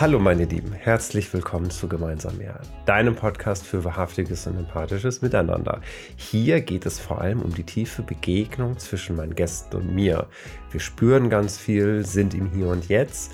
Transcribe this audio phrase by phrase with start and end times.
[0.00, 5.80] Hallo meine Lieben, herzlich willkommen zu Gemeinsam mehr, deinem Podcast für wahrhaftiges und empathisches Miteinander.
[6.14, 10.28] Hier geht es vor allem um die tiefe Begegnung zwischen meinen Gästen und mir.
[10.70, 13.32] Wir spüren ganz viel, sind im Hier und Jetzt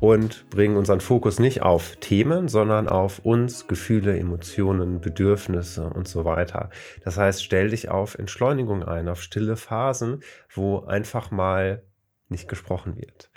[0.00, 6.24] und bringen unseren Fokus nicht auf Themen, sondern auf uns, Gefühle, Emotionen, Bedürfnisse und so
[6.24, 6.70] weiter.
[7.04, 11.82] Das heißt, stell dich auf Entschleunigung ein, auf stille Phasen, wo einfach mal
[12.28, 13.30] nicht gesprochen wird.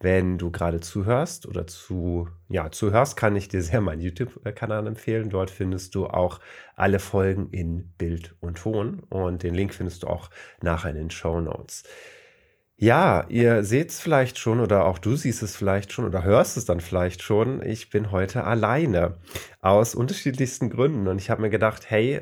[0.00, 5.28] Wenn du gerade zuhörst oder zu, ja, zuhörst, kann ich dir sehr meinen YouTube-Kanal empfehlen.
[5.28, 6.38] Dort findest du auch
[6.76, 10.30] alle Folgen in Bild und Ton und den Link findest du auch
[10.62, 11.82] nachher in den Show Notes.
[12.80, 16.56] Ja, ihr seht es vielleicht schon oder auch du siehst es vielleicht schon oder hörst
[16.56, 17.60] es dann vielleicht schon.
[17.60, 19.16] Ich bin heute alleine.
[19.60, 21.08] Aus unterschiedlichsten Gründen.
[21.08, 22.20] Und ich habe mir gedacht, hey,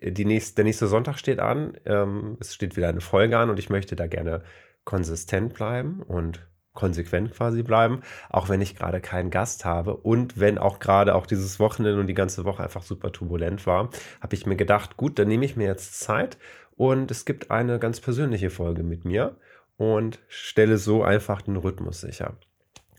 [0.00, 3.58] äh, nächste, der nächste Sonntag steht an, ähm, es steht wieder eine Folge an und
[3.58, 4.44] ich möchte da gerne
[4.84, 9.96] konsistent bleiben und konsequent quasi bleiben, auch wenn ich gerade keinen Gast habe.
[9.96, 13.90] Und wenn auch gerade auch dieses Wochenende und die ganze Woche einfach super turbulent war,
[14.20, 16.38] habe ich mir gedacht, gut, dann nehme ich mir jetzt Zeit.
[16.76, 19.36] Und es gibt eine ganz persönliche Folge mit mir
[19.76, 22.36] und stelle so einfach den Rhythmus sicher.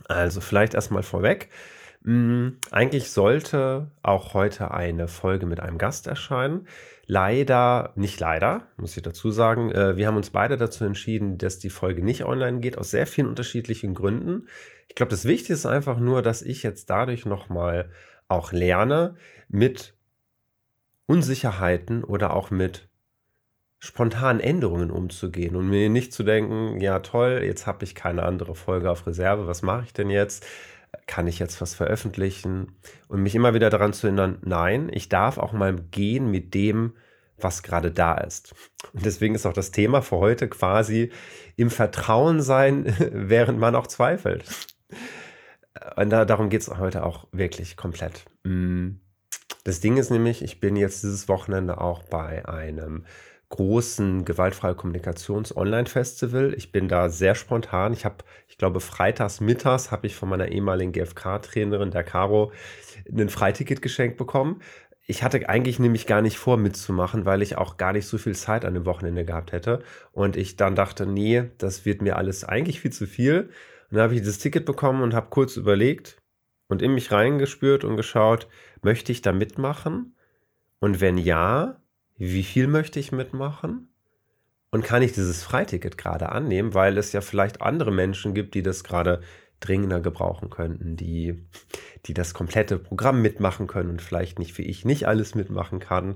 [0.08, 1.50] Also vielleicht erstmal vorweg.
[2.04, 6.68] Hm, eigentlich sollte auch heute eine Folge mit einem Gast erscheinen.
[7.08, 11.58] Leider, nicht leider, muss ich dazu sagen, äh, wir haben uns beide dazu entschieden, dass
[11.58, 14.48] die Folge nicht online geht, aus sehr vielen unterschiedlichen Gründen.
[14.88, 17.90] Ich glaube, das Wichtige ist einfach nur, dass ich jetzt dadurch nochmal
[18.28, 19.16] auch lerne,
[19.48, 19.96] mit
[21.08, 22.90] Unsicherheiten oder auch mit
[23.86, 28.56] spontanen Änderungen umzugehen und mir nicht zu denken, ja toll, jetzt habe ich keine andere
[28.56, 30.46] Folge auf Reserve, was mache ich denn jetzt?
[31.08, 32.76] kann ich jetzt was veröffentlichen?
[33.08, 36.94] Und mich immer wieder daran zu erinnern, nein, ich darf auch mal gehen mit dem,
[37.38, 38.54] was gerade da ist.
[38.94, 41.12] Und deswegen ist auch das Thema für heute quasi
[41.58, 44.46] im Vertrauen sein, während man auch zweifelt.
[45.98, 48.26] Und da, darum geht es heute auch wirklich komplett.
[48.44, 49.00] Mm.
[49.66, 53.06] Das Ding ist nämlich, ich bin jetzt dieses Wochenende auch bei einem
[53.56, 56.54] großen gewaltfreie Kommunikations-Online-Festival.
[56.56, 57.94] Ich bin da sehr spontan.
[57.94, 58.18] Ich habe,
[58.50, 62.52] ich glaube, freitags mittags habe ich von meiner ehemaligen GFK-Trainerin, der Caro,
[63.10, 64.62] ein Freiticket geschenkt bekommen.
[65.08, 68.36] Ich hatte eigentlich nämlich gar nicht vor mitzumachen, weil ich auch gar nicht so viel
[68.36, 69.80] Zeit an dem Wochenende gehabt hätte.
[70.12, 73.52] Und ich dann dachte, nee, das wird mir alles eigentlich viel zu viel.
[73.90, 76.18] Und dann habe ich das Ticket bekommen und habe kurz überlegt
[76.68, 78.50] und in mich reingespürt und geschaut,
[78.82, 80.18] möchte ich da mitmachen?
[80.80, 81.78] Und wenn ja,
[82.18, 83.90] wie viel möchte ich mitmachen?
[84.72, 88.64] Und kann ich dieses Freiticket gerade annehmen, weil es ja vielleicht andere Menschen gibt, die
[88.64, 89.22] das gerade
[89.62, 91.48] dringender gebrauchen könnten, die,
[92.06, 96.16] die das komplette Programm mitmachen können und vielleicht nicht wie ich nicht alles mitmachen kann.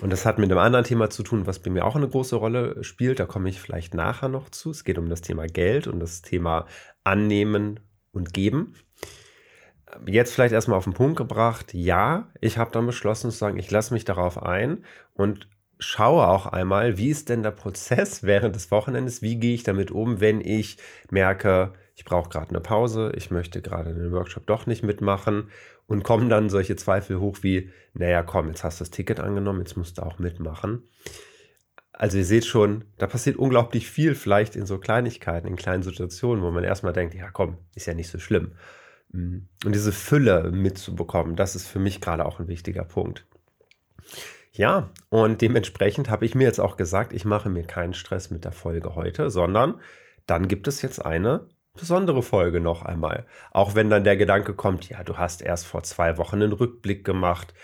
[0.00, 2.36] Und das hat mit einem anderen Thema zu tun, was bei mir auch eine große
[2.36, 3.18] Rolle spielt.
[3.18, 4.70] Da komme ich vielleicht nachher noch zu.
[4.70, 6.66] Es geht um das Thema Geld und das Thema
[7.02, 7.80] Annehmen
[8.12, 8.74] und Geben
[10.06, 13.70] jetzt vielleicht erstmal auf den Punkt gebracht, ja, ich habe dann beschlossen zu sagen, ich
[13.70, 15.48] lasse mich darauf ein und
[15.78, 19.90] schaue auch einmal, wie ist denn der Prozess während des Wochenendes, wie gehe ich damit
[19.90, 20.78] um, wenn ich
[21.10, 25.50] merke, ich brauche gerade eine Pause, ich möchte gerade den Workshop doch nicht mitmachen
[25.86, 29.60] und kommen dann solche Zweifel hoch wie, naja, komm, jetzt hast du das Ticket angenommen,
[29.60, 30.88] jetzt musst du auch mitmachen.
[31.92, 36.42] Also ihr seht schon, da passiert unglaublich viel, vielleicht in so Kleinigkeiten, in kleinen Situationen,
[36.42, 38.52] wo man erstmal denkt, ja komm, ist ja nicht so schlimm.
[39.12, 39.48] Mhm.
[39.64, 43.26] Und diese Fülle mitzubekommen, das ist für mich gerade auch ein wichtiger Punkt.
[44.52, 48.44] Ja, und dementsprechend habe ich mir jetzt auch gesagt, ich mache mir keinen Stress mit
[48.44, 49.80] der Folge heute, sondern
[50.26, 53.26] dann gibt es jetzt eine besondere Folge noch einmal.
[53.50, 57.04] Auch wenn dann der Gedanke kommt, ja, du hast erst vor zwei Wochen einen Rückblick
[57.04, 57.54] gemacht,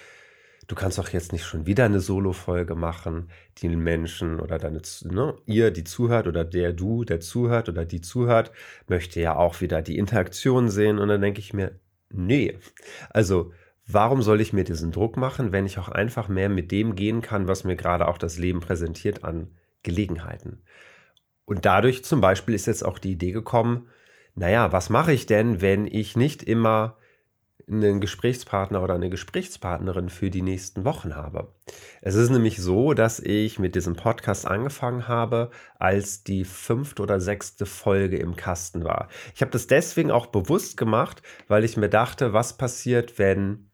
[0.69, 5.34] du kannst doch jetzt nicht schon wieder eine Solo-Folge machen, die Menschen oder deine, ne,
[5.47, 8.53] ihr, die zuhört oder der du, der zuhört oder die zuhört,
[8.87, 11.73] möchte ja auch wieder die Interaktion sehen und dann denke ich mir,
[12.11, 12.59] nee,
[13.11, 13.53] also
[13.87, 17.23] warum soll ich mir diesen Druck machen, wenn ich auch einfach mehr mit dem gehen
[17.23, 19.49] kann, was mir gerade auch das Leben präsentiert an
[19.82, 20.62] Gelegenheiten.
[21.47, 23.88] Und dadurch zum Beispiel ist jetzt auch die Idee gekommen,
[24.35, 26.99] naja, was mache ich denn, wenn ich nicht immer
[27.70, 31.53] einen Gesprächspartner oder eine Gesprächspartnerin für die nächsten Wochen habe.
[32.00, 37.20] Es ist nämlich so, dass ich mit diesem Podcast angefangen habe, als die fünfte oder
[37.20, 39.09] sechste Folge im Kasten war.
[39.35, 43.71] Ich habe das deswegen auch bewusst gemacht, weil ich mir dachte, was passiert, wenn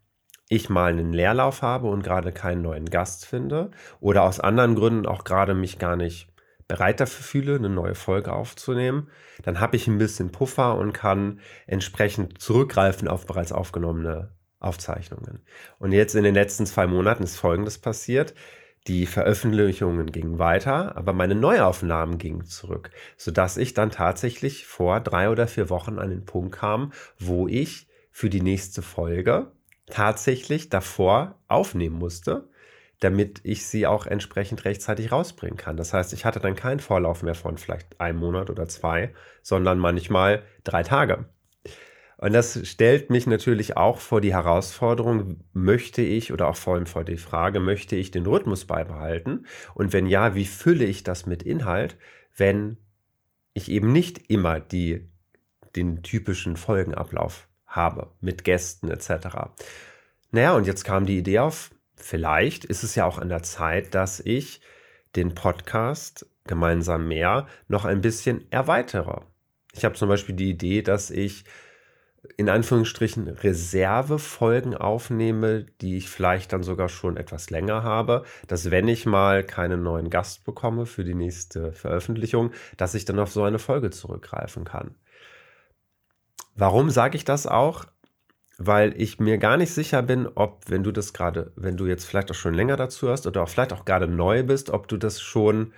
[0.48, 3.70] ich mal einen Leerlauf habe und gerade keinen neuen Gast finde
[4.00, 6.33] oder aus anderen Gründen auch gerade mich gar nicht
[6.68, 9.08] bereit dafür fühle, eine neue Folge aufzunehmen,
[9.42, 14.30] dann habe ich ein bisschen Puffer und kann entsprechend zurückgreifen auf bereits aufgenommene
[14.60, 15.40] Aufzeichnungen.
[15.78, 18.34] Und jetzt in den letzten zwei Monaten ist Folgendes passiert.
[18.86, 25.30] Die Veröffentlichungen gingen weiter, aber meine Neuaufnahmen gingen zurück, sodass ich dann tatsächlich vor drei
[25.30, 29.52] oder vier Wochen an den Punkt kam, wo ich für die nächste Folge
[29.86, 32.48] tatsächlich davor aufnehmen musste,
[33.04, 35.76] damit ich sie auch entsprechend rechtzeitig rausbringen kann.
[35.76, 39.12] Das heißt, ich hatte dann keinen Vorlauf mehr von vielleicht einem Monat oder zwei,
[39.42, 41.26] sondern manchmal drei Tage.
[42.16, 46.86] Und das stellt mich natürlich auch vor die Herausforderung, möchte ich oder auch vor allem
[46.86, 49.44] vor die Frage, möchte ich den Rhythmus beibehalten?
[49.74, 51.98] Und wenn ja, wie fülle ich das mit Inhalt,
[52.34, 52.78] wenn
[53.52, 55.10] ich eben nicht immer die,
[55.76, 59.50] den typischen Folgenablauf habe mit Gästen etc.
[60.30, 61.70] Naja, und jetzt kam die Idee auf,
[62.04, 64.60] vielleicht ist es ja auch an der Zeit, dass ich
[65.16, 69.22] den Podcast gemeinsam mehr noch ein bisschen erweitere.
[69.72, 71.44] Ich habe zum Beispiel die Idee, dass ich
[72.36, 78.88] in Anführungsstrichen Reservefolgen aufnehme, die ich vielleicht dann sogar schon etwas länger habe, dass wenn
[78.88, 83.42] ich mal keinen neuen Gast bekomme für die nächste Veröffentlichung, dass ich dann auf so
[83.42, 84.94] eine Folge zurückgreifen kann.
[86.54, 87.86] Warum sage ich das auch?
[88.58, 92.04] Weil ich mir gar nicht sicher bin, ob, wenn du das gerade, wenn du jetzt
[92.04, 94.96] vielleicht auch schon länger dazu hast oder auch vielleicht auch gerade neu bist, ob du
[94.96, 95.72] das schon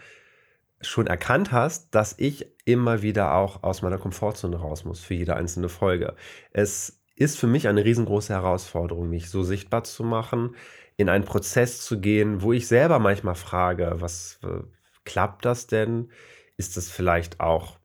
[0.81, 5.37] schon erkannt hast, dass ich immer wieder auch aus meiner Komfortzone raus muss für jede
[5.37, 6.15] einzelne Folge.
[6.51, 10.55] Es ist für mich eine riesengroße Herausforderung, mich so sichtbar zu machen,
[10.97, 14.63] in einen Prozess zu gehen, wo ich selber manchmal frage, was äh,
[15.05, 16.11] klappt das denn?
[16.57, 17.79] Ist das vielleicht auch,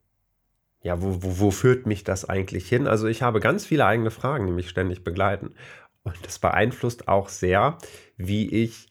[0.84, 2.88] ja, wo, wo, wo führt mich das eigentlich hin?
[2.88, 5.54] Also ich habe ganz viele eigene Fragen, die mich ständig begleiten.
[6.04, 7.78] Und das beeinflusst auch sehr,
[8.18, 8.90] wie ich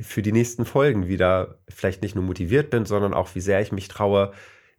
[0.00, 3.72] für die nächsten Folgen wieder vielleicht nicht nur motiviert bin, sondern auch wie sehr ich
[3.72, 4.32] mich traue,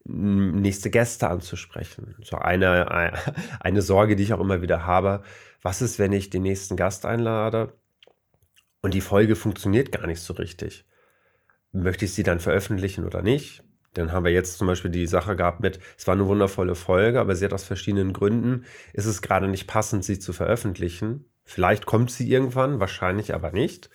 [0.06, 2.16] nächste Gäste anzusprechen.
[2.22, 3.14] So eine,
[3.60, 5.24] eine Sorge, die ich auch immer wieder habe.
[5.62, 7.74] Was ist, wenn ich den nächsten Gast einlade
[8.82, 10.86] und die Folge funktioniert gar nicht so richtig?
[11.72, 13.64] Möchte ich sie dann veröffentlichen oder nicht?
[13.94, 17.20] Dann haben wir jetzt zum Beispiel die Sache gehabt mit, es war eine wundervolle Folge,
[17.20, 21.26] aber sie hat aus verschiedenen Gründen, ist es gerade nicht passend, sie zu veröffentlichen.
[21.44, 23.90] Vielleicht kommt sie irgendwann, wahrscheinlich aber nicht.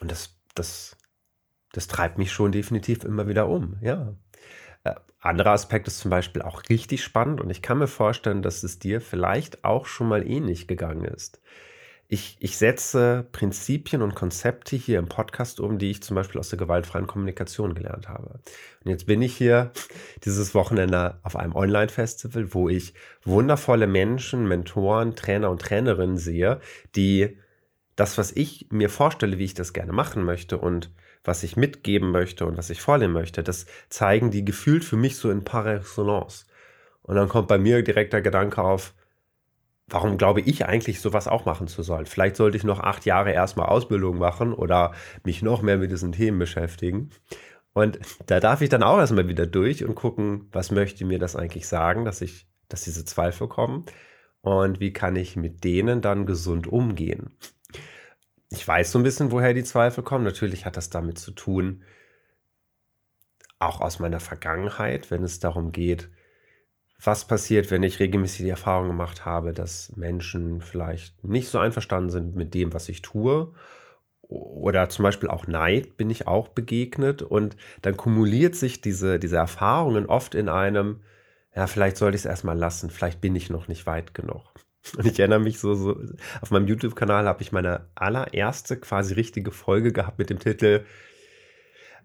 [0.00, 0.96] Und das, das,
[1.72, 4.14] das treibt mich schon definitiv immer wieder um, ja.
[4.84, 8.62] Äh, anderer Aspekt ist zum Beispiel auch richtig spannend und ich kann mir vorstellen, dass
[8.62, 11.40] es dir vielleicht auch schon mal ähnlich gegangen ist.
[12.10, 16.48] Ich, ich setze Prinzipien und Konzepte hier im Podcast um, die ich zum Beispiel aus
[16.48, 18.40] der gewaltfreien Kommunikation gelernt habe.
[18.82, 19.72] Und jetzt bin ich hier
[20.24, 22.94] dieses Wochenende auf einem Online-Festival, wo ich
[23.24, 26.60] wundervolle Menschen, Mentoren, Trainer und Trainerinnen sehe,
[26.96, 27.36] die
[27.94, 30.90] das, was ich mir vorstelle, wie ich das gerne machen möchte und
[31.24, 35.16] was ich mitgeben möchte und was ich vornehmen möchte, das zeigen die gefühlt für mich
[35.16, 36.46] so in par excellence.
[37.02, 38.94] Und dann kommt bei mir direkt der Gedanke auf,
[39.88, 42.06] warum glaube ich eigentlich sowas auch machen zu sollen?
[42.06, 44.92] Vielleicht sollte ich noch acht Jahre erstmal Ausbildung machen oder
[45.24, 47.10] mich noch mehr mit diesen Themen beschäftigen.
[47.72, 51.36] Und da darf ich dann auch erstmal wieder durch und gucken, was möchte mir das
[51.36, 53.84] eigentlich sagen, dass ich, dass diese Zweifel kommen
[54.40, 57.36] und wie kann ich mit denen dann gesund umgehen
[58.50, 60.24] ich weiß so ein bisschen, woher die Zweifel kommen.
[60.24, 61.84] Natürlich hat das damit zu tun,
[63.58, 66.10] auch aus meiner Vergangenheit, wenn es darum geht,
[67.02, 72.10] was passiert, wenn ich regelmäßig die Erfahrung gemacht habe, dass Menschen vielleicht nicht so einverstanden
[72.10, 73.52] sind mit dem, was ich tue.
[74.22, 77.22] Oder zum Beispiel auch Neid bin ich auch begegnet.
[77.22, 81.02] Und dann kumuliert sich diese, diese Erfahrungen oft in einem,
[81.54, 84.42] ja, vielleicht sollte ich es erstmal lassen, vielleicht bin ich noch nicht weit genug.
[84.96, 86.00] Und ich erinnere mich so, so
[86.40, 90.84] auf meinem YouTube-Kanal habe ich meine allererste quasi richtige Folge gehabt mit dem Titel,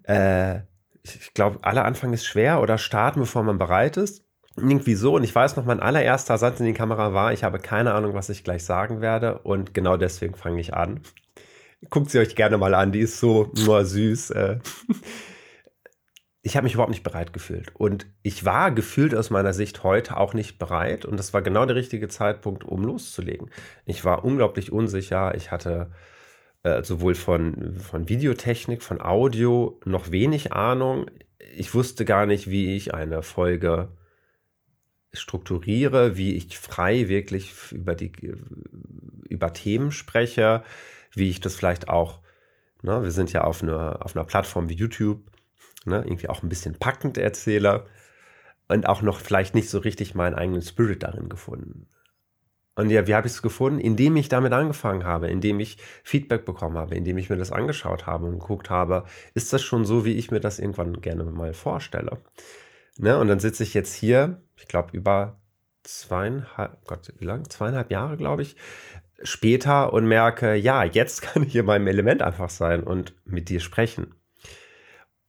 [0.04, 0.62] äh,
[1.04, 4.23] ich glaube, aller Anfang ist schwer oder starten, bevor man bereit ist.
[4.56, 5.16] Irgendwie so.
[5.16, 8.14] Und ich weiß noch, mein allererster Satz in die Kamera war, ich habe keine Ahnung,
[8.14, 9.40] was ich gleich sagen werde.
[9.40, 11.02] Und genau deswegen fange ich an.
[11.90, 14.32] Guckt sie euch gerne mal an, die ist so nur süß.
[14.32, 14.60] Äh
[16.46, 17.74] ich habe mich überhaupt nicht bereit gefühlt.
[17.76, 21.06] Und ich war gefühlt aus meiner Sicht heute auch nicht bereit.
[21.06, 23.50] Und das war genau der richtige Zeitpunkt, um loszulegen.
[23.86, 25.36] Ich war unglaublich unsicher.
[25.36, 25.92] Ich hatte
[26.64, 31.06] äh, sowohl von, von Videotechnik, von Audio noch wenig Ahnung.
[31.56, 33.90] Ich wusste gar nicht, wie ich eine Folge
[35.14, 38.12] strukturiere, wie ich frei wirklich über, die,
[39.30, 40.64] über Themen spreche,
[41.14, 42.20] wie ich das vielleicht auch,
[42.82, 45.22] ne, wir sind ja auf einer, auf einer Plattform wie YouTube,
[45.86, 45.98] Ne?
[45.98, 47.86] Irgendwie auch ein bisschen packend Erzähler
[48.68, 51.88] und auch noch vielleicht nicht so richtig meinen eigenen Spirit darin gefunden.
[52.76, 53.80] Und ja, wie habe ich es gefunden?
[53.80, 58.08] Indem ich damit angefangen habe, indem ich Feedback bekommen habe, indem ich mir das angeschaut
[58.08, 59.04] habe und geguckt habe,
[59.36, 62.18] ist das schon so, wie ich mir das irgendwann gerne mal vorstelle?
[62.98, 63.18] Ne?
[63.18, 65.40] Und dann sitze ich jetzt hier, ich glaube, über
[65.84, 67.50] zweieinhalb, Gott, wie lang?
[67.50, 68.56] Zweieinhalb Jahre, glaube ich,
[69.24, 73.60] später und merke, ja, jetzt kann ich in meinem Element einfach sein und mit dir
[73.60, 74.16] sprechen.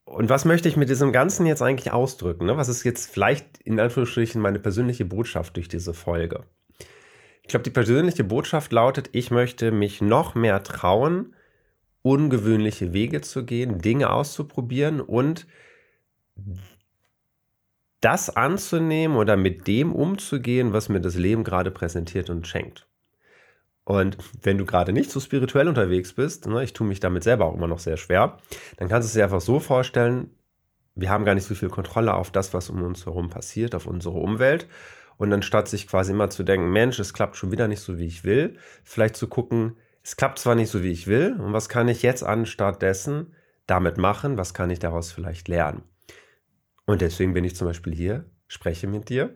[0.05, 2.45] Und was möchte ich mit diesem Ganzen jetzt eigentlich ausdrücken?
[2.45, 2.57] Ne?
[2.57, 6.43] Was ist jetzt vielleicht in Anführungsstrichen meine persönliche Botschaft durch diese Folge?
[7.41, 11.35] Ich glaube, die persönliche Botschaft lautet, ich möchte mich noch mehr trauen,
[12.01, 15.47] ungewöhnliche Wege zu gehen, Dinge auszuprobieren und
[18.05, 22.87] das anzunehmen oder mit dem umzugehen, was mir das Leben gerade präsentiert und schenkt.
[23.83, 27.45] Und wenn du gerade nicht so spirituell unterwegs bist, ne, ich tue mich damit selber
[27.45, 28.37] auch immer noch sehr schwer,
[28.77, 30.29] dann kannst du es dir einfach so vorstellen,
[30.93, 33.87] wir haben gar nicht so viel Kontrolle auf das, was um uns herum passiert, auf
[33.87, 34.67] unsere Umwelt.
[35.17, 38.05] Und anstatt sich quasi immer zu denken, Mensch, es klappt schon wieder nicht so, wie
[38.05, 41.69] ich will, vielleicht zu gucken, es klappt zwar nicht so, wie ich will, und was
[41.69, 43.33] kann ich jetzt anstatt dessen
[43.65, 45.81] damit machen, was kann ich daraus vielleicht lernen.
[46.85, 49.33] Und deswegen bin ich zum Beispiel hier, spreche mit dir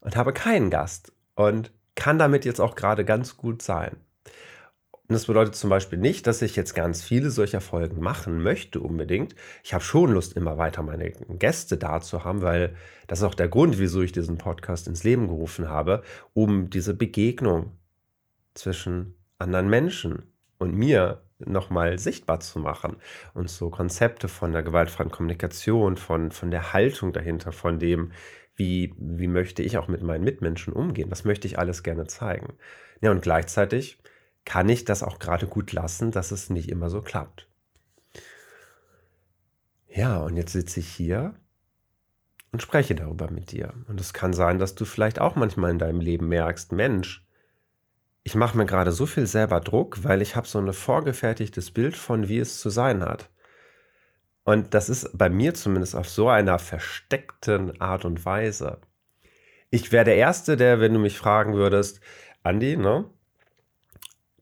[0.00, 3.96] und habe keinen Gast und kann damit jetzt auch gerade ganz gut sein.
[5.08, 8.80] Und das bedeutet zum Beispiel nicht, dass ich jetzt ganz viele solcher Folgen machen möchte
[8.80, 9.34] unbedingt.
[9.64, 13.34] Ich habe schon Lust, immer weiter meine Gäste da zu haben, weil das ist auch
[13.34, 16.02] der Grund, wieso ich diesen Podcast ins Leben gerufen habe,
[16.34, 17.72] um diese Begegnung
[18.52, 20.24] zwischen anderen Menschen
[20.58, 22.96] und mir nochmal sichtbar zu machen
[23.34, 28.12] und so Konzepte von der gewaltfreien Kommunikation, von, von der Haltung dahinter, von dem,
[28.56, 32.54] wie, wie möchte ich auch mit meinen Mitmenschen umgehen, was möchte ich alles gerne zeigen.
[33.00, 33.98] Ja, und gleichzeitig
[34.44, 37.48] kann ich das auch gerade gut lassen, dass es nicht immer so klappt.
[39.88, 41.34] Ja, und jetzt sitze ich hier
[42.50, 43.74] und spreche darüber mit dir.
[43.88, 47.27] Und es kann sein, dass du vielleicht auch manchmal in deinem Leben merkst, Mensch,
[48.28, 51.96] ich mache mir gerade so viel selber Druck, weil ich habe so ein vorgefertigtes Bild
[51.96, 53.30] von, wie es zu sein hat.
[54.44, 58.82] Und das ist bei mir zumindest auf so einer versteckten Art und Weise.
[59.70, 62.00] Ich wäre der Erste, der, wenn du mich fragen würdest,
[62.42, 63.06] Andi, ne?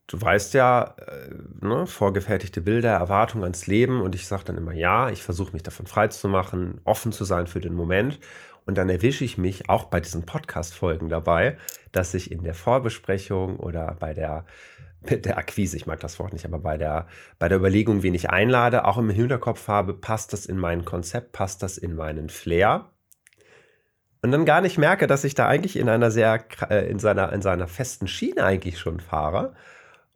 [0.08, 4.72] Du weißt ja, äh, ne, vorgefertigte Bilder, Erwartungen ans Leben und ich sage dann immer
[4.72, 8.18] ja, ich versuche mich davon frei zu machen, offen zu sein für den Moment
[8.66, 11.56] und dann erwische ich mich auch bei diesen Podcast-Folgen dabei,
[11.92, 14.44] dass ich in der Vorbesprechung oder bei der,
[15.02, 17.06] der Akquise, ich mag das Wort nicht, aber bei der,
[17.38, 21.32] bei der Überlegung, wen ich einlade, auch im Hinterkopf habe, passt das in mein Konzept,
[21.32, 22.90] passt das in meinen Flair?
[24.20, 27.32] Und dann gar nicht merke, dass ich da eigentlich in einer sehr, äh, in seiner,
[27.32, 29.54] in seiner festen Schiene eigentlich schon fahre.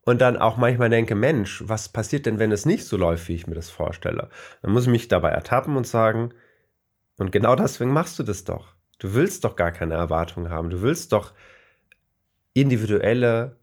[0.03, 3.35] Und dann auch manchmal denke, Mensch, was passiert denn, wenn es nicht so läuft, wie
[3.35, 4.29] ich mir das vorstelle?
[4.63, 6.33] Dann muss ich mich dabei ertappen und sagen,
[7.21, 8.75] und genau deswegen machst du das doch.
[8.99, 10.71] Du willst doch gar keine Erwartungen haben.
[10.71, 11.33] Du willst doch
[12.55, 13.57] individuelle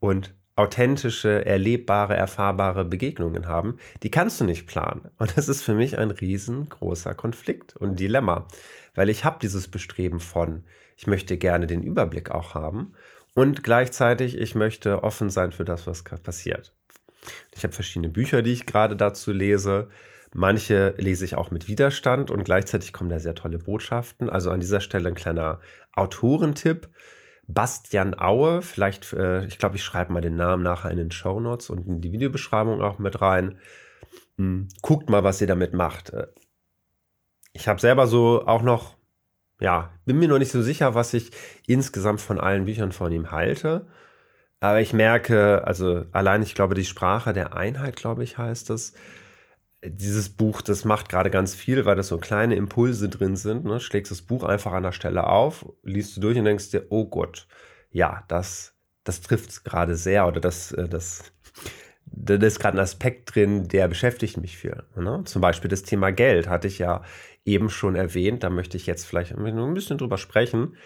[0.00, 3.78] und authentische, erlebbare, erfahrbare Begegnungen haben.
[4.02, 5.08] Die kannst du nicht planen.
[5.18, 8.48] Und das ist für mich ein riesengroßer Konflikt und Dilemma,
[8.96, 10.64] weil ich habe dieses Bestreben von,
[10.96, 12.94] ich möchte gerne den Überblick auch haben
[13.34, 16.74] und gleichzeitig ich möchte offen sein für das, was passiert.
[17.54, 19.88] Ich habe verschiedene Bücher, die ich gerade dazu lese.
[20.34, 24.28] Manche lese ich auch mit Widerstand und gleichzeitig kommen da sehr tolle Botschaften.
[24.28, 25.60] Also an dieser Stelle ein kleiner
[25.92, 26.88] Autorentipp.
[27.46, 31.40] Bastian Aue, vielleicht, äh, ich glaube, ich schreibe mal den Namen nachher in den Show
[31.40, 33.58] Notes und in die Videobeschreibung auch mit rein.
[34.36, 36.10] Hm, guckt mal, was ihr damit macht.
[36.10, 36.26] Äh,
[37.54, 38.96] ich habe selber so auch noch,
[39.60, 41.30] ja, bin mir noch nicht so sicher, was ich
[41.66, 43.86] insgesamt von allen Büchern von ihm halte.
[44.60, 48.92] Aber ich merke, also allein, ich glaube, die Sprache der Einheit, glaube ich, heißt es
[49.84, 53.64] dieses Buch, das macht gerade ganz viel, weil das so kleine Impulse drin sind.
[53.64, 53.80] Ne?
[53.80, 57.06] Schlägst das Buch einfach an der Stelle auf, liest du durch und denkst dir, oh
[57.06, 57.46] Gott,
[57.90, 61.32] ja, das, das trifft es gerade sehr oder das, äh, das,
[62.06, 64.82] da ist gerade ein Aspekt drin, der beschäftigt mich viel.
[64.96, 65.22] Ne?
[65.24, 67.02] Zum Beispiel das Thema Geld hatte ich ja
[67.44, 70.76] eben schon erwähnt, da möchte ich jetzt vielleicht ein bisschen drüber sprechen.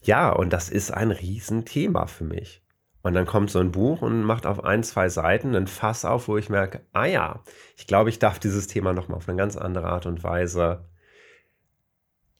[0.00, 2.62] Ja, und das ist ein Riesenthema für mich.
[3.02, 6.28] Und dann kommt so ein Buch und macht auf ein, zwei Seiten ein Fass auf,
[6.28, 7.42] wo ich merke, ah ja,
[7.76, 10.84] ich glaube, ich darf dieses Thema nochmal auf eine ganz andere Art und Weise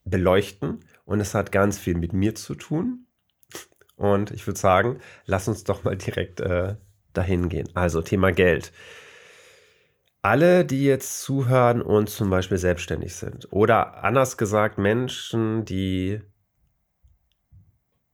[0.04, 0.84] beleuchten.
[1.04, 3.06] Und es hat ganz viel mit mir zu tun.
[3.96, 6.76] Und ich würde sagen, lass uns doch mal direkt äh,
[7.12, 7.68] dahin gehen.
[7.74, 8.72] Also Thema Geld.
[10.22, 16.20] Alle, die jetzt zuhören und zum Beispiel selbstständig sind oder anders gesagt Menschen, die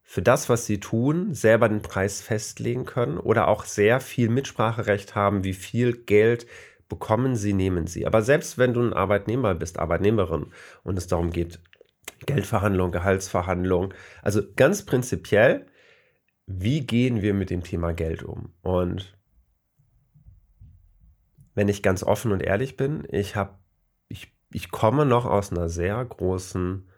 [0.08, 5.16] für das, was sie tun, selber den Preis festlegen können oder auch sehr viel Mitspracherecht
[5.16, 6.46] haben, wie viel Geld
[6.88, 8.06] bekommen sie, nehmen sie.
[8.06, 10.46] Aber selbst wenn du ein Arbeitnehmer bist, Arbeitnehmerin
[10.84, 11.58] und es darum geht,
[12.24, 15.66] Geldverhandlung, Gehaltsverhandlung, also ganz prinzipiell,
[16.46, 18.54] wie gehen wir mit dem Thema Geld um?
[18.62, 19.18] Und
[21.54, 23.58] wenn ich ganz offen und ehrlich bin, ich habe,
[24.06, 26.88] ich, ich komme noch aus einer sehr großen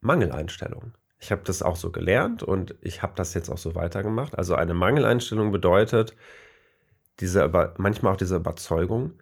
[0.00, 0.94] Mangeleinstellung.
[1.24, 4.36] Ich habe das auch so gelernt und ich habe das jetzt auch so weitergemacht.
[4.36, 6.14] Also eine Mangeleinstellung bedeutet
[7.18, 9.14] diese, manchmal auch diese Überzeugung,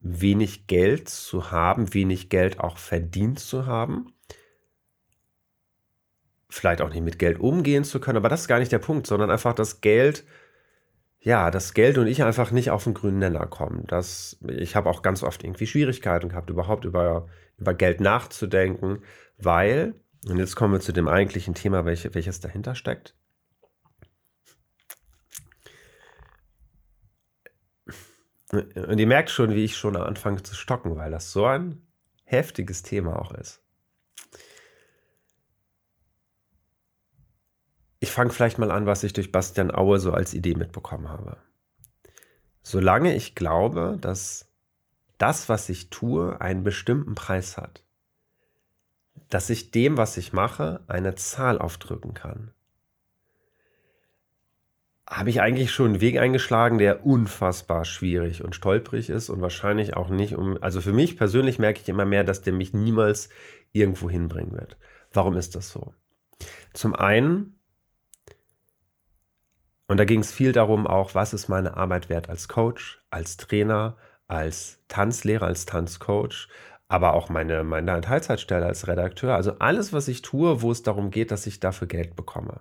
[0.00, 4.12] wenig Geld zu haben, wenig Geld auch verdient zu haben.
[6.48, 9.06] Vielleicht auch nicht mit Geld umgehen zu können, aber das ist gar nicht der Punkt,
[9.06, 10.24] sondern einfach das Geld,
[11.20, 13.84] ja, das Geld und ich einfach nicht auf den grünen Nenner kommen.
[13.86, 19.04] Das, ich habe auch ganz oft irgendwie Schwierigkeiten gehabt, überhaupt über, über Geld nachzudenken,
[19.38, 19.94] weil,
[20.28, 23.14] und jetzt kommen wir zu dem eigentlichen Thema, welche, welches dahinter steckt.
[28.52, 31.86] Und ihr merkt schon, wie ich schon anfange zu stocken, weil das so ein
[32.24, 33.62] heftiges Thema auch ist.
[38.00, 41.38] Ich fange vielleicht mal an, was ich durch Bastian Aue so als Idee mitbekommen habe.
[42.62, 44.52] Solange ich glaube, dass
[45.18, 47.83] das, was ich tue, einen bestimmten Preis hat,
[49.28, 52.52] dass ich dem, was ich mache, eine Zahl aufdrücken kann,
[55.08, 59.96] habe ich eigentlich schon einen Weg eingeschlagen, der unfassbar schwierig und stolprig ist und wahrscheinlich
[59.96, 60.62] auch nicht um.
[60.62, 63.28] Also für mich persönlich merke ich immer mehr, dass der mich niemals
[63.72, 64.78] irgendwo hinbringen wird.
[65.12, 65.94] Warum ist das so?
[66.72, 67.58] Zum einen,
[69.86, 73.36] und da ging es viel darum auch, was ist meine Arbeit wert als Coach, als
[73.36, 76.48] Trainer, als Tanzlehrer, als Tanzcoach,
[76.94, 79.34] aber auch meine, meine Teilzeitstelle als Redakteur.
[79.34, 82.60] Also alles, was ich tue, wo es darum geht, dass ich dafür Geld bekomme.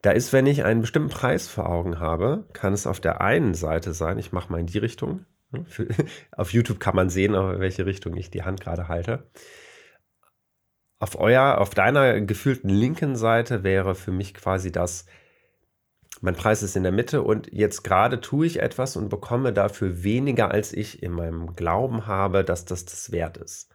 [0.00, 3.52] Da ist, wenn ich einen bestimmten Preis vor Augen habe, kann es auf der einen
[3.52, 5.26] Seite sein, ich mache mal in die Richtung.
[6.32, 9.30] auf YouTube kann man sehen, in welche Richtung ich die Hand gerade halte.
[10.98, 15.04] Auf euer, auf deiner gefühlten linken Seite wäre für mich quasi das,
[16.20, 20.02] mein Preis ist in der Mitte und jetzt gerade tue ich etwas und bekomme dafür
[20.02, 23.68] weniger, als ich in meinem Glauben habe, dass das das wert ist.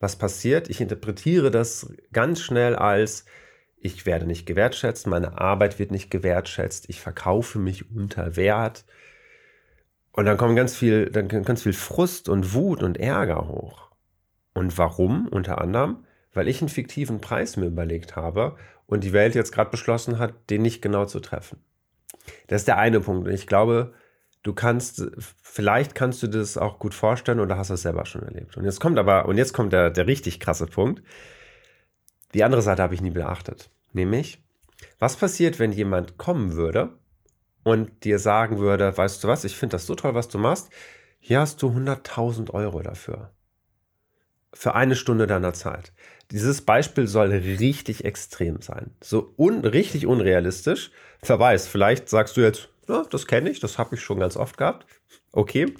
[0.00, 0.70] Was passiert?
[0.70, 3.26] Ich interpretiere das ganz schnell als,
[3.76, 8.84] ich werde nicht gewertschätzt, meine Arbeit wird nicht gewertschätzt, ich verkaufe mich unter Wert.
[10.12, 13.90] Und dann kommt ganz viel, dann ganz viel Frust und Wut und Ärger hoch.
[14.54, 15.28] Und warum?
[15.28, 19.70] Unter anderem, weil ich einen fiktiven Preis mir überlegt habe und die Welt jetzt gerade
[19.70, 21.58] beschlossen hat, den nicht genau zu treffen.
[22.46, 23.26] Das ist der eine Punkt.
[23.26, 23.94] Und ich glaube,
[24.42, 25.06] du kannst,
[25.42, 28.56] vielleicht kannst du das auch gut vorstellen oder hast das selber schon erlebt.
[28.56, 31.02] Und jetzt kommt aber, und jetzt kommt der, der richtig krasse Punkt.
[32.34, 33.70] Die andere Seite habe ich nie beachtet.
[33.92, 34.42] Nämlich,
[34.98, 36.90] was passiert, wenn jemand kommen würde
[37.64, 40.70] und dir sagen würde, weißt du was, ich finde das so toll, was du machst,
[41.18, 43.30] hier hast du 100.000 Euro dafür.
[44.52, 45.92] Für eine Stunde deiner Zeit.
[46.30, 48.92] Dieses Beispiel soll richtig extrem sein.
[49.02, 50.90] So un richtig unrealistisch.
[51.22, 54.56] Verweis, vielleicht sagst du jetzt, ja, das kenne ich, das habe ich schon ganz oft
[54.56, 54.86] gehabt.
[55.32, 55.74] Okay.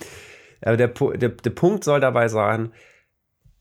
[0.62, 2.72] Aber der, der, der Punkt soll dabei sein,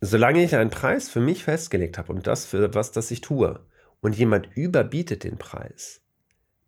[0.02, 3.60] solange ich einen Preis für mich festgelegt habe und das für was, das ich tue,
[4.02, 6.02] und jemand überbietet den Preis,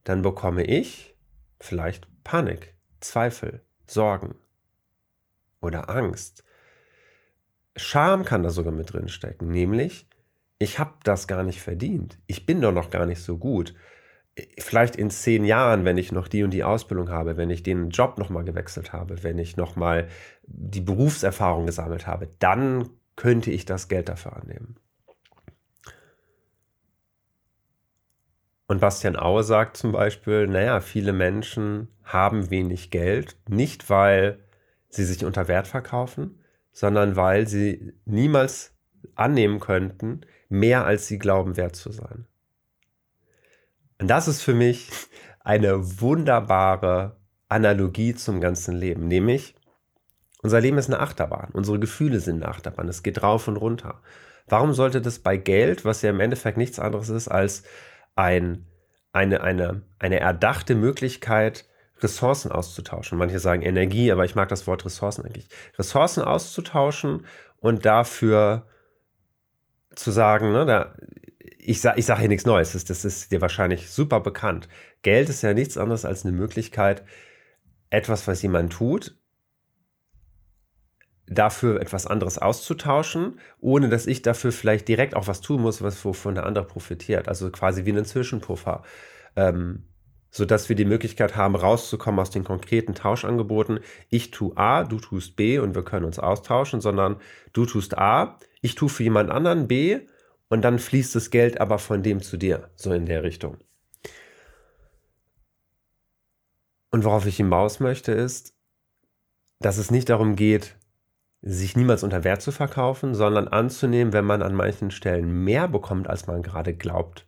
[0.04, 1.16] dann bekomme ich
[1.60, 4.36] vielleicht Panik, Zweifel, Sorgen
[5.62, 6.44] oder Angst.
[7.82, 10.08] Scham kann da sogar mit drin stecken, nämlich
[10.62, 12.20] ich habe das gar nicht verdient.
[12.28, 13.74] Ich bin doch noch gar nicht so gut.
[14.60, 17.90] Vielleicht in zehn Jahren, wenn ich noch die und die Ausbildung habe, wenn ich den
[17.90, 20.08] Job nochmal gewechselt habe, wenn ich nochmal
[20.44, 24.78] die Berufserfahrung gesammelt habe, dann könnte ich das Geld dafür annehmen.
[28.68, 34.40] Und Bastian Aue sagt zum Beispiel, naja, viele Menschen haben wenig Geld, nicht weil
[34.90, 36.41] sie sich unter Wert verkaufen,
[36.72, 38.74] sondern weil sie niemals
[39.16, 42.28] annehmen könnten, mehr als sie glauben wert zu sein.
[44.00, 44.90] Und das ist für mich
[45.40, 47.18] eine wunderbare
[47.50, 49.56] Analogie zum ganzen Leben, nämlich
[50.42, 51.50] unser Leben ist eine Achterbahn.
[51.54, 52.88] Unsere Gefühle sind eine Achterbahn.
[52.88, 54.02] Es geht rauf und runter.
[54.48, 57.64] Warum sollte das bei Geld, was ja im Endeffekt nichts anderes ist als
[58.16, 58.66] ein,
[59.14, 61.66] eine, eine, eine erdachte Möglichkeit,
[62.04, 63.18] Ressourcen auszutauschen.
[63.18, 65.48] Manche sagen Energie, aber ich mag das Wort Ressourcen eigentlich.
[65.78, 67.26] Ressourcen auszutauschen
[67.60, 68.68] und dafür
[69.96, 70.96] zu sagen, ne, da,
[71.58, 74.68] ich, sage ich sag hier nichts Neues, das, das ist dir wahrscheinlich super bekannt.
[75.02, 77.04] Geld ist ja nichts anderes als eine Möglichkeit,
[77.90, 79.16] etwas, was jemand tut,
[81.28, 86.04] dafür etwas anderes auszutauschen, ohne dass ich dafür vielleicht direkt auch was tun muss, was
[86.04, 87.28] wovon der andere profitiert.
[87.28, 88.84] Also quasi wie einen Zwischenpuffer.
[89.36, 89.91] Ähm,
[90.32, 93.82] sodass wir die Möglichkeit haben, rauszukommen aus den konkreten Tauschangeboten.
[94.10, 97.18] Ich tue A, du tust B und wir können uns austauschen, sondern
[97.54, 100.00] du tust A, ich tue für jemand anderen B
[100.50, 103.58] und dann fließt das Geld aber von dem zu dir, so in der Richtung.
[106.92, 108.54] Und worauf ich hinaus möchte, ist,
[109.60, 110.76] dass es nicht darum geht,
[111.42, 116.08] sich niemals unter Wert zu verkaufen, sondern anzunehmen, wenn man an manchen Stellen mehr bekommt,
[116.08, 117.28] als man gerade glaubt,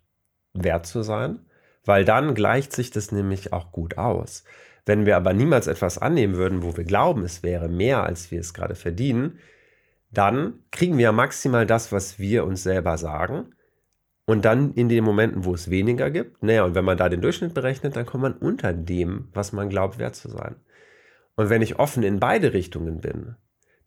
[0.53, 1.39] wert zu sein,
[1.85, 4.43] weil dann gleicht sich das nämlich auch gut aus.
[4.85, 8.39] Wenn wir aber niemals etwas annehmen würden, wo wir glauben, es wäre mehr, als wir
[8.39, 9.39] es gerade verdienen,
[10.11, 13.55] dann kriegen wir maximal das, was wir uns selber sagen.
[14.25, 17.21] Und dann in den Momenten, wo es weniger gibt, naja, und wenn man da den
[17.21, 20.55] Durchschnitt berechnet, dann kommt man unter dem, was man glaubt, wert zu sein.
[21.35, 23.35] Und wenn ich offen in beide Richtungen bin,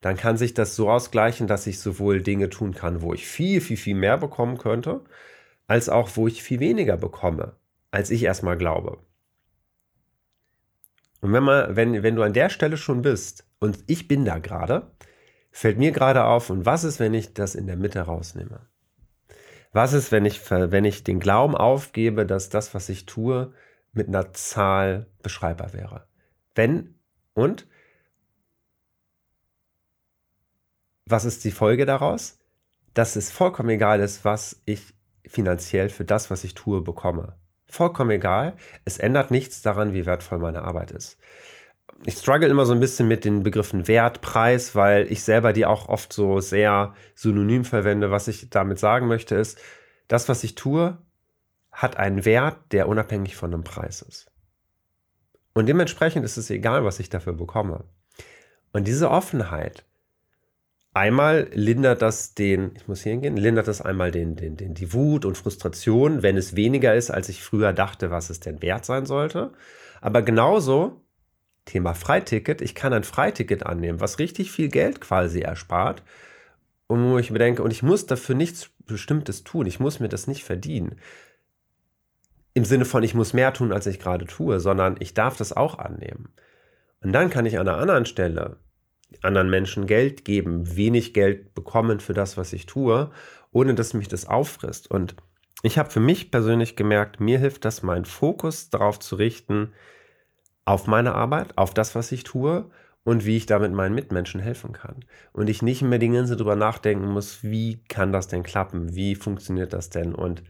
[0.01, 3.61] dann kann sich das so ausgleichen, dass ich sowohl Dinge tun kann, wo ich viel,
[3.61, 5.03] viel, viel mehr bekommen könnte,
[5.67, 7.57] als auch wo ich viel weniger bekomme,
[7.97, 8.99] als ich erstmal glaube.
[11.23, 14.39] Und wenn, man, wenn, wenn du an der Stelle schon bist und ich bin da
[14.39, 14.95] gerade,
[15.51, 18.67] fällt mir gerade auf, und was ist, wenn ich das in der Mitte rausnehme?
[19.73, 23.55] Was ist, wenn ich, wenn ich den Glauben aufgebe, dass das, was ich tue,
[23.93, 26.07] mit einer Zahl beschreibbar wäre?
[26.55, 26.99] Wenn
[27.33, 27.67] und
[31.07, 32.39] was ist die Folge daraus?
[32.93, 34.93] Dass es vollkommen egal ist, was ich
[35.27, 37.39] finanziell für das, was ich tue, bekomme.
[37.69, 38.55] Vollkommen egal.
[38.85, 41.19] Es ändert nichts daran, wie wertvoll meine Arbeit ist.
[42.05, 45.67] Ich struggle immer so ein bisschen mit den Begriffen Wert, Preis, weil ich selber die
[45.67, 48.11] auch oft so sehr synonym verwende.
[48.11, 49.59] Was ich damit sagen möchte, ist,
[50.09, 50.99] das, was ich tue,
[51.73, 54.31] hat einen Wert, der unabhängig von einem Preis ist.
[55.55, 57.85] Und dementsprechend ist es egal, was ich dafür bekomme.
[58.73, 59.85] Und diese Offenheit,
[60.97, 64.95] einmal lindert das den, ich muss hier hingehen, lindert das einmal den, den, den, die
[64.95, 68.87] Wut und Frustration, wenn es weniger ist, als ich früher dachte, was es denn wert
[68.87, 69.53] sein sollte.
[70.01, 71.03] Aber genauso,
[71.67, 76.03] Thema Freiticket, ich kann ein Freiticket annehmen, was richtig viel Geld quasi erspart.
[76.87, 80.09] Und wo ich mir denke, und ich muss dafür nichts Bestimmtes tun, ich muss mir
[80.09, 80.97] das nicht verdienen.
[82.55, 85.53] Im Sinne von, ich muss mehr tun, als ich gerade tue, sondern ich darf das
[85.53, 86.33] auch annehmen.
[87.03, 88.57] Und dann kann ich an einer anderen Stelle
[89.23, 93.11] anderen Menschen Geld geben, wenig Geld bekommen für das, was ich tue,
[93.53, 94.91] ohne dass mich das auffrisst.
[94.91, 95.15] Und
[95.63, 99.73] ich habe für mich persönlich gemerkt, mir hilft das, meinen Fokus darauf zu richten,
[100.65, 102.71] auf meine Arbeit, auf das, was ich tue
[103.05, 105.05] und wie ich damit meinen Mitmenschen helfen kann.
[105.33, 108.95] Und ich nicht mehr die ganze Zeit drüber nachdenken muss, wie kann das denn klappen?
[108.97, 110.15] Wie funktioniert das denn?
[110.15, 110.43] Und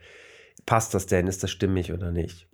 [0.64, 1.26] passt das denn?
[1.26, 2.48] Ist das stimmig oder nicht?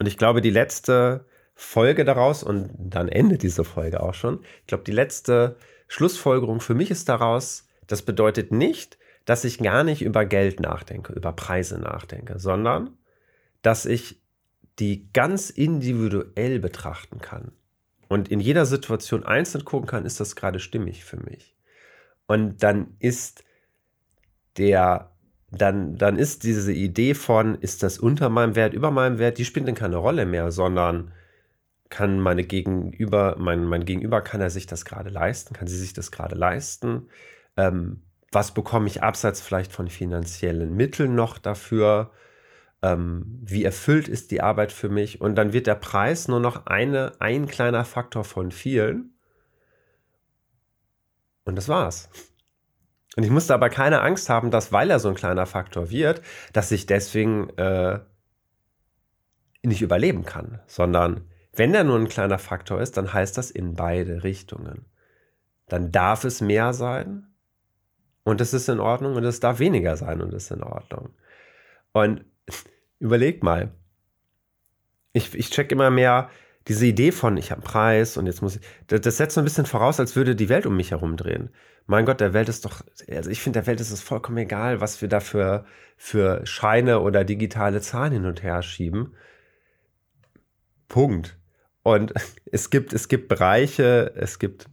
[0.00, 1.24] Und ich glaube, die letzte
[1.58, 4.40] Folge daraus und dann endet diese Folge auch schon.
[4.60, 5.56] Ich glaube, die letzte
[5.88, 11.14] Schlussfolgerung für mich ist daraus, das bedeutet nicht, dass ich gar nicht über Geld nachdenke,
[11.14, 12.90] über Preise nachdenke, sondern
[13.62, 14.20] dass ich
[14.78, 17.52] die ganz individuell betrachten kann
[18.08, 21.56] und in jeder Situation einzeln gucken kann, ist das gerade stimmig für mich.
[22.26, 23.44] Und dann ist
[24.58, 25.10] der
[25.50, 29.44] dann, dann ist diese Idee von, ist das unter meinem Wert, über meinem Wert, die
[29.44, 31.12] spielt dann keine Rolle mehr, sondern
[31.88, 35.54] kann meine Gegenüber, mein, mein Gegenüber, kann er sich das gerade leisten?
[35.54, 37.08] Kann sie sich das gerade leisten?
[37.56, 42.10] Ähm, was bekomme ich abseits vielleicht von finanziellen Mitteln noch dafür?
[42.82, 45.20] Ähm, wie erfüllt ist die Arbeit für mich?
[45.20, 49.14] Und dann wird der Preis nur noch eine, ein kleiner Faktor von vielen.
[51.44, 52.10] Und das war's.
[53.16, 56.20] Und ich musste aber keine Angst haben, dass, weil er so ein kleiner Faktor wird,
[56.52, 58.00] dass ich deswegen äh,
[59.62, 61.24] nicht überleben kann, sondern
[61.56, 64.86] wenn er nur ein kleiner Faktor ist, dann heißt das in beide Richtungen.
[65.68, 67.26] Dann darf es mehr sein
[68.24, 71.10] und es ist in Ordnung und es darf weniger sein und es ist in Ordnung.
[71.92, 72.24] Und
[72.98, 73.72] überleg mal,
[75.12, 76.30] ich, ich check immer mehr
[76.68, 79.40] diese Idee von, ich habe einen Preis und jetzt muss ich, das, das setzt so
[79.40, 81.50] ein bisschen voraus, als würde die Welt um mich herum drehen.
[81.86, 84.80] Mein Gott, der Welt ist doch, also ich finde, der Welt ist es vollkommen egal,
[84.80, 85.64] was wir da für,
[85.96, 89.14] für Scheine oder digitale Zahlen hin und her schieben.
[90.88, 91.38] Punkt.
[91.86, 92.12] Und
[92.50, 94.66] es gibt, es gibt Bereiche, es gibt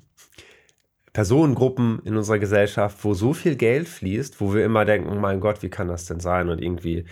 [1.13, 5.61] Personengruppen in unserer Gesellschaft, wo so viel Geld fließt, wo wir immer denken, mein Gott,
[5.61, 6.49] wie kann das denn sein?
[6.49, 7.05] Und irgendwie,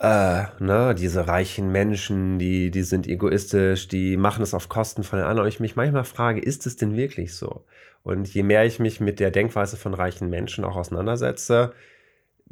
[0.00, 5.20] äh, ne, diese reichen Menschen, die, die sind egoistisch, die machen es auf Kosten von
[5.20, 5.44] den anderen.
[5.46, 7.64] Und ich mich manchmal frage, ist es denn wirklich so?
[8.02, 11.72] Und je mehr ich mich mit der Denkweise von reichen Menschen auch auseinandersetze,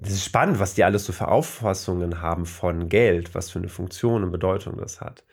[0.00, 3.68] es ist spannend, was die alles so für Auffassungen haben von Geld, was für eine
[3.68, 5.24] Funktion und Bedeutung das hat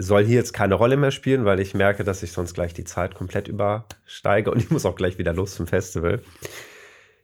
[0.00, 2.84] soll hier jetzt keine Rolle mehr spielen, weil ich merke, dass ich sonst gleich die
[2.84, 6.22] Zeit komplett übersteige und ich muss auch gleich wieder los zum Festival.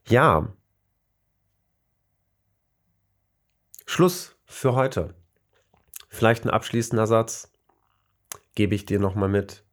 [0.09, 0.53] Ja.
[3.87, 5.15] Schluss für heute.
[6.09, 7.53] Vielleicht ein abschließender Satz
[8.55, 9.65] gebe ich dir nochmal mit.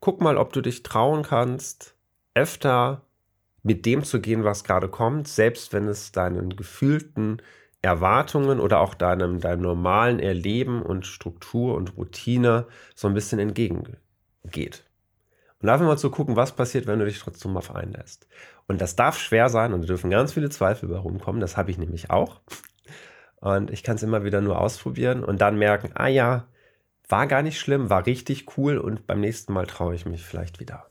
[0.00, 1.96] Guck mal, ob du dich trauen kannst,
[2.34, 3.02] öfter
[3.62, 7.42] mit dem zu gehen, was gerade kommt, selbst wenn es deinen gefühlten
[7.86, 13.96] Erwartungen oder auch deinem, deinem normalen Erleben und Struktur und Routine so ein bisschen entgegen,
[14.44, 14.84] geht.
[15.62, 18.28] Und einfach mal zu gucken, was passiert, wenn du dich trotzdem auf einlässt.
[18.66, 21.40] Und das darf schwer sein und da dürfen ganz viele Zweifel bei rumkommen.
[21.40, 22.40] Das habe ich nämlich auch.
[23.36, 26.46] Und ich kann es immer wieder nur ausprobieren und dann merken, ah ja,
[27.08, 30.58] war gar nicht schlimm, war richtig cool und beim nächsten Mal traue ich mich vielleicht
[30.58, 30.86] wieder.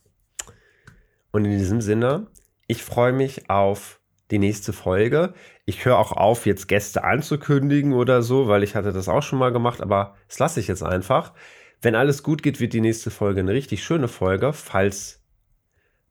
[1.32, 2.28] Und in diesem Sinne,
[2.68, 4.00] ich freue mich auf
[4.32, 5.34] die nächste Folge.
[5.66, 9.40] Ich höre auch auf, jetzt Gäste anzukündigen oder so, weil ich hatte das auch schon
[9.40, 11.34] mal gemacht, aber das lasse ich jetzt einfach.
[11.82, 15.24] Wenn alles gut geht, wird die nächste Folge eine richtig schöne Folge, falls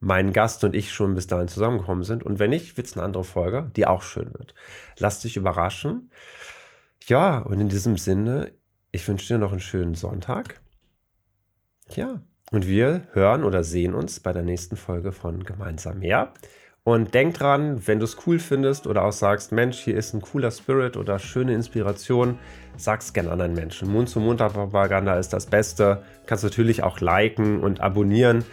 [0.00, 2.22] mein Gast und ich schon bis dahin zusammengekommen sind.
[2.24, 4.54] Und wenn nicht, wird es eine andere Folge, die auch schön wird.
[4.98, 6.10] Lass dich überraschen.
[7.06, 8.52] Ja, und in diesem Sinne,
[8.92, 10.60] ich wünsche dir noch einen schönen Sonntag.
[11.94, 16.32] Ja, und wir hören oder sehen uns bei der nächsten Folge von Gemeinsam mehr.
[16.86, 20.20] Und denk dran, wenn du es cool findest oder auch sagst, Mensch, hier ist ein
[20.20, 22.38] cooler Spirit oder schöne Inspiration,
[22.76, 23.90] sag's gerne anderen Menschen.
[23.90, 26.02] Mund-zu-Mund-Propaganda ist das Beste.
[26.26, 28.44] Kannst natürlich auch liken und abonnieren.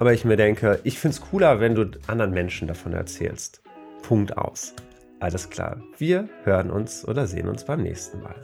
[0.00, 3.62] Aber ich mir denke, ich finde es cooler, wenn du anderen Menschen davon erzählst.
[4.02, 4.74] Punkt aus.
[5.20, 5.80] Alles klar.
[5.96, 8.34] Wir hören uns oder sehen uns beim nächsten Mal.